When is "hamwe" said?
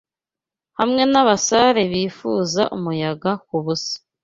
0.79-1.01